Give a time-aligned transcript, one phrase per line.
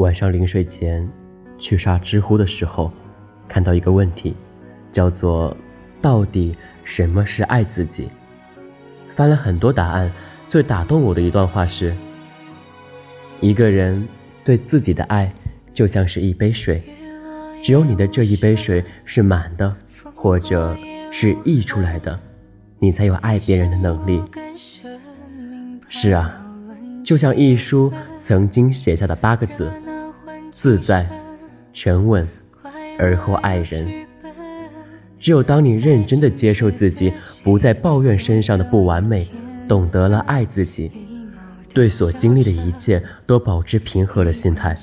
[0.00, 1.06] 晚上临睡前
[1.58, 2.90] 去刷知乎的时候，
[3.46, 4.34] 看到一个问题，
[4.90, 5.54] 叫做
[6.00, 8.08] “到底什么是爱自己”。
[9.14, 10.10] 翻了很多答案，
[10.48, 11.94] 最打动我的一段话是：
[13.40, 14.08] 一个人
[14.42, 15.30] 对自己的爱，
[15.74, 16.82] 就像是一杯水，
[17.62, 19.76] 只有你的这一杯水是满的，
[20.14, 20.74] 或者
[21.12, 22.18] 是溢出来的，
[22.78, 24.22] 你才有爱别人的能力。
[25.90, 26.42] 是啊，
[27.04, 29.70] 就像一书曾经写下的八个字。
[30.52, 31.08] 自在、
[31.72, 32.26] 沉稳，
[32.98, 33.86] 而后爱人。
[35.18, 39.26] 只有当你认真的接受自己，不再抱怨身上的不完美，
[39.68, 40.90] 懂得了爱自己，
[41.72, 44.74] 对所经历的一切都保持平和的心态，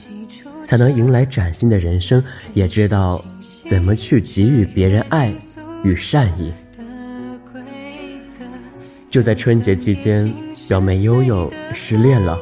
[0.65, 2.23] 才能迎来崭新的人生。
[2.53, 3.23] 也知道
[3.69, 5.33] 怎么去给予别人爱
[5.83, 6.51] 与善意。
[9.09, 10.31] 就在春节期间，
[10.67, 12.39] 表妹悠悠失恋了，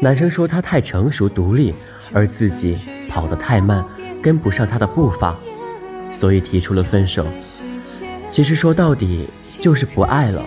[0.00, 1.74] 男生说她太成熟独立。
[2.10, 2.74] 而自己
[3.06, 3.84] 跑得太慢，
[4.22, 5.36] 跟不上他的步伐，
[6.10, 7.26] 所以提出了分手。
[8.30, 9.28] 其实说到底
[9.60, 10.42] 就是不爱了。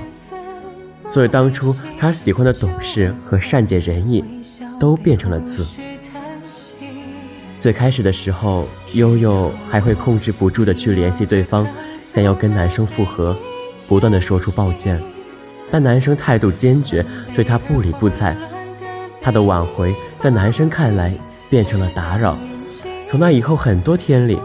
[1.07, 4.23] 所以当初他喜欢的懂事和善解人意，
[4.79, 5.63] 都变成了刺。
[7.59, 11.67] 最开始的时候，悠悠还会控制不住的去联系对方，
[11.99, 13.37] 想要跟男生复合，
[13.87, 14.99] 不断的说出抱歉，
[15.69, 18.35] 但男生态度坚决，对他不理不睬。
[19.21, 21.13] 他的挽回在男生看来。
[21.51, 22.37] 变成了打扰。
[23.09, 24.39] 从那以后很多天里，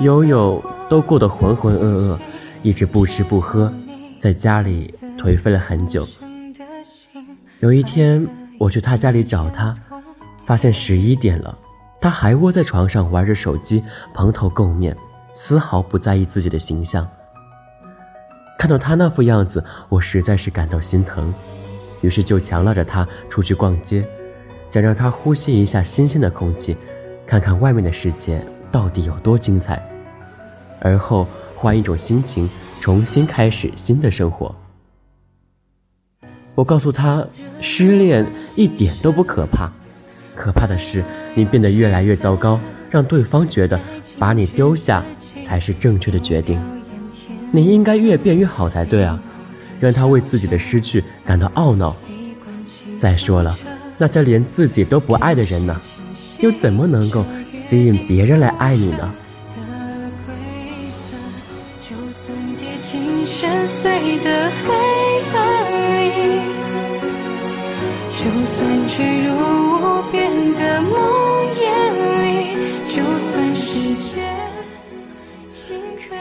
[0.00, 2.18] 悠悠都过得浑浑噩噩，
[2.62, 3.72] 一直不吃不喝，
[4.20, 6.06] 在家里颓废了很久。
[7.60, 9.74] 有一天，我去他家里找他，
[10.44, 11.56] 发现十一点了，
[11.98, 14.94] 他还窝在床上玩着手机，蓬头垢面，
[15.32, 17.08] 丝毫不在意自己的形象。
[18.58, 21.32] 看到他那副样子，我实在是感到心疼，
[22.02, 24.06] 于是就强拉着他出去逛街。
[24.70, 26.76] 想让他呼吸一下新鲜的空气，
[27.26, 29.82] 看看外面的世界到底有多精彩，
[30.80, 31.26] 而后
[31.56, 32.48] 换一种心情，
[32.80, 34.54] 重新开始新的生活。
[36.54, 37.26] 我告诉他，
[37.60, 39.70] 失恋一点都不可怕，
[40.36, 41.02] 可怕的是
[41.34, 42.60] 你变得越来越糟糕，
[42.90, 43.80] 让对方觉得
[44.18, 45.02] 把你丢下
[45.44, 46.60] 才是正确的决定。
[47.52, 49.20] 你应该越变越好才对啊，
[49.80, 51.96] 让他为自己的失去感到懊恼。
[53.00, 53.56] 再说了。
[54.02, 55.78] 那些连自己都不爱的人呢，
[56.38, 57.22] 又怎么能够
[57.68, 59.14] 吸引别人来爱你呢？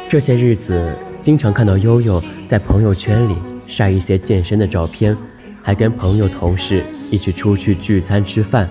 [0.09, 5.15] 这些日子，经常看到悠悠在朋友圈里晒一些健身的照片，
[5.63, 6.83] 还跟朋友同事。
[7.09, 8.69] 一起出去聚餐吃饭，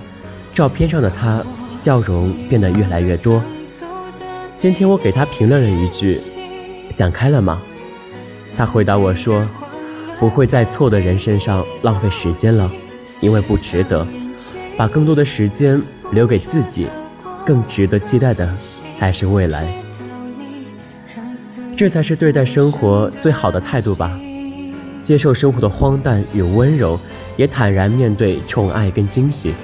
[0.54, 1.44] 照片上的他
[1.82, 3.42] 笑容变得越来越多。
[4.58, 6.20] 今天我给他评论了一句
[6.90, 7.60] ：“想开了吗？”
[8.56, 9.46] 他回答我说
[10.18, 12.70] ：“不会在错的人身上浪费时间了，
[13.20, 14.06] 因为不值得。
[14.76, 15.80] 把更多的时间
[16.12, 16.86] 留给自己，
[17.44, 18.52] 更值得期待的
[18.98, 19.72] 才是未来。
[21.76, 24.18] 这才是对待生活最好的态度吧。
[25.00, 26.98] 接受生活的荒诞与温柔。”
[27.38, 29.54] 也坦然面对宠爱跟惊喜，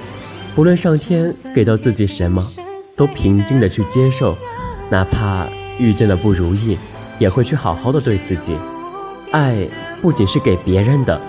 [0.55, 2.41] 不论上天给到自己什么，
[2.95, 4.33] 都平静的去接受，
[4.89, 5.45] 哪怕
[5.77, 6.77] 遇见了不如意，
[7.19, 8.55] 也会去好好的对自己。
[9.31, 9.67] 爱
[10.01, 11.19] 不仅是给别人的，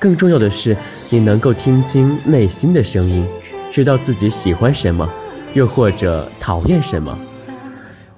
[0.00, 0.76] 更重要的是
[1.08, 3.24] 你能够听清内心的声音，
[3.72, 5.08] 知道自己喜欢什么，
[5.54, 7.16] 又或者讨厌什么。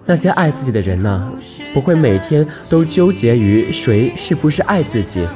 [0.06, 1.32] 那些爱自己的人呢，
[1.72, 5.26] 不会每天都纠结于谁是不是爱自己。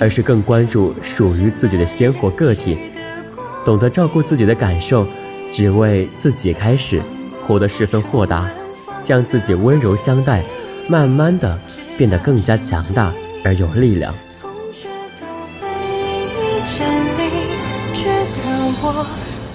[0.00, 2.78] 而是更关注属于自己的鲜活个体，
[3.64, 5.04] 懂得照顾自己的感受，
[5.52, 7.02] 只为自己开始，
[7.44, 8.48] 活得十分豁达，
[9.08, 10.44] 让自己温柔相待，
[10.88, 11.58] 慢慢的
[11.96, 13.12] 变得更加强大
[13.44, 14.14] 而有力量。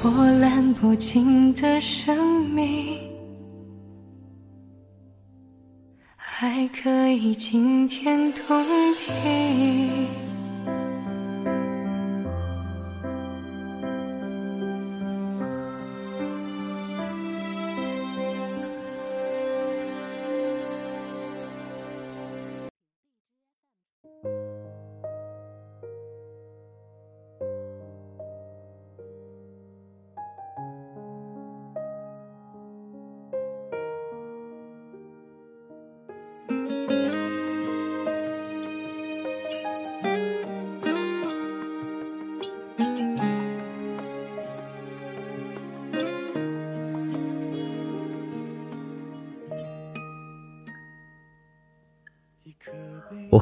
[0.02, 0.12] 波
[0.42, 3.00] 澜不惊的生命
[6.44, 10.33] 还可以惊天动地。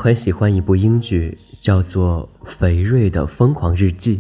[0.02, 2.28] 很喜欢一部英剧，叫做
[2.58, 4.18] 《肥瑞的疯狂日记》。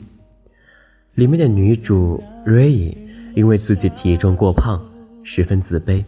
[1.15, 2.95] 里面的女主瑞伊
[3.33, 4.79] 因为自己体重过胖，
[5.23, 6.05] 十分自卑，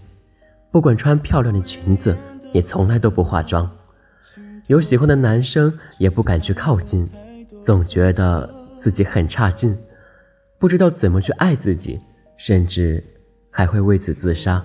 [0.71, 2.15] 不管穿漂亮的裙子，
[2.51, 3.67] 也从来都不化妆。
[4.67, 7.09] 有喜欢的男生也不敢去靠近，
[7.65, 8.47] 总觉得
[8.77, 9.75] 自己很差劲，
[10.59, 11.99] 不知道怎么去爱自己，
[12.37, 13.03] 甚至
[13.49, 14.63] 还会为此自杀。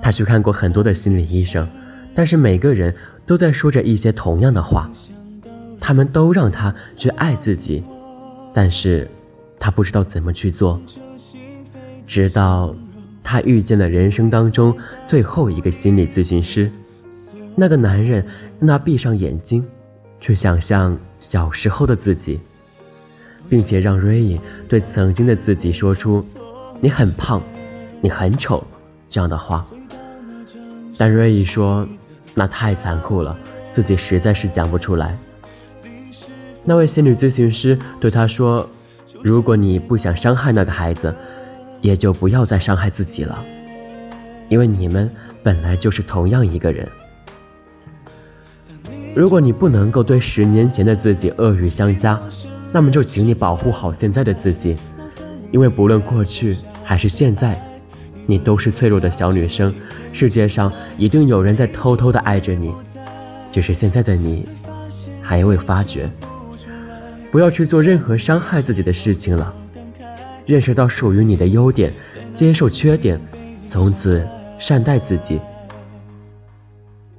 [0.00, 1.68] 他去看过很多的心理医生，
[2.14, 2.94] 但是每个人。
[3.24, 4.90] 都在说着一些同样的话，
[5.80, 7.82] 他们都让他去爱自己，
[8.52, 9.08] 但是，
[9.58, 10.80] 他不知道怎么去做。
[12.06, 12.74] 直到，
[13.22, 14.76] 他遇见了人生当中
[15.06, 16.70] 最后一个心理咨询师，
[17.56, 18.24] 那个男人
[18.58, 19.64] 让他闭上眼睛，
[20.20, 22.40] 去想象小时候的自己，
[23.48, 24.38] 并且让瑞伊
[24.68, 26.24] 对曾经的自己说出
[26.82, 27.40] “你很胖，
[28.00, 28.62] 你很丑”
[29.08, 29.64] 这样的话，
[30.98, 31.86] 但瑞伊说。
[32.34, 33.36] 那太残酷了，
[33.72, 35.16] 自己实在是讲不出来。
[36.64, 38.68] 那位心理咨询师对他说
[39.22, 41.14] ：“如果你不想伤害那个孩子，
[41.80, 43.42] 也就不要再伤害自己了，
[44.48, 45.10] 因为你们
[45.42, 46.88] 本来就是同样一个人。
[49.14, 52.20] 如果你不能够对十年前的自己恶语相加，
[52.72, 54.76] 那么就请你保护好现在的自己，
[55.50, 57.60] 因为不论过去还是现在。”
[58.24, 59.74] 你都是脆弱的小女生，
[60.12, 62.72] 世界上一定有人在偷偷的爱着你，
[63.50, 64.46] 只是现在的你
[65.22, 66.08] 还未发觉。
[67.30, 69.54] 不要去做任何伤害自己的事情了，
[70.44, 71.90] 认识到属于你的优点，
[72.34, 73.18] 接受缺点，
[73.70, 74.26] 从此
[74.58, 75.40] 善待自己。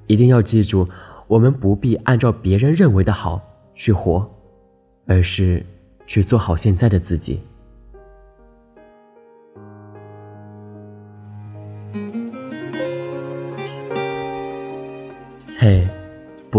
[0.05, 0.87] 一定要记住，
[1.27, 3.41] 我们不必按照别人认为的好
[3.73, 4.29] 去活，
[5.07, 5.65] 而是
[6.05, 7.41] 去做好现在的自己。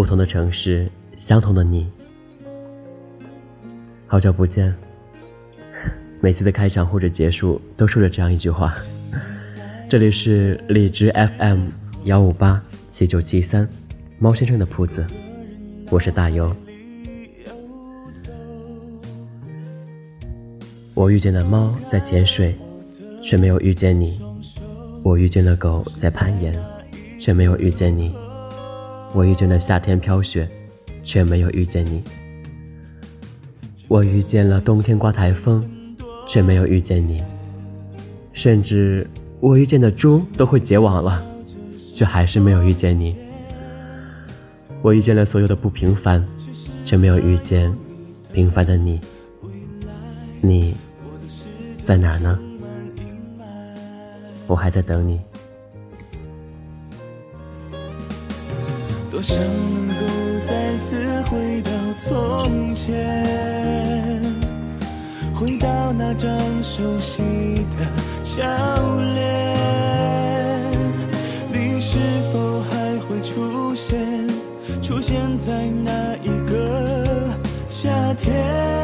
[0.04, 0.86] 不同的城市，
[1.16, 1.90] 相同的你。
[4.06, 4.74] 好久不见。
[6.20, 8.74] 每次的开场或者结束都说着这样一句话。
[9.88, 11.68] 这里是荔枝 FM
[12.04, 13.66] 幺五八七九七三，
[14.18, 15.06] 猫先生的铺子，
[15.90, 16.54] 我是大优。
[20.92, 22.54] 我遇见了猫在潜水，
[23.22, 24.20] 却没有遇见你；
[25.02, 26.54] 我遇见了狗在攀岩，
[27.18, 28.14] 却没有遇见你。
[29.14, 30.48] 我遇见了夏天飘雪，
[31.04, 32.02] 却没有遇见你。
[33.86, 35.64] 我遇见了冬天刮台风，
[36.26, 37.22] 却没有遇见你。
[38.32, 39.08] 甚至
[39.38, 41.24] 我遇见的猪都会结网了，
[41.92, 43.14] 却还是没有遇见你。
[44.82, 46.22] 我遇见了所有的不平凡，
[46.84, 47.72] 却没有遇见
[48.32, 49.00] 平凡的你。
[50.40, 50.74] 你
[51.86, 52.36] 在哪呢？
[54.48, 55.20] 我还在等你。
[59.14, 59.38] 多想
[59.86, 60.02] 能够
[60.44, 61.70] 再次回到
[62.02, 64.20] 从前，
[65.32, 67.22] 回到那张熟悉
[67.78, 67.86] 的
[68.24, 68.42] 笑
[69.14, 69.54] 脸。
[71.52, 71.96] 你是
[72.32, 74.26] 否还会出现，
[74.82, 77.30] 出现在那一个
[77.68, 78.83] 夏天？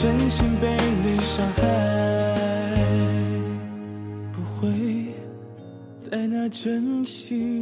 [0.00, 0.66] 真心被
[1.04, 1.62] 你伤害，
[4.32, 5.12] 不会
[6.10, 7.59] 再拿真心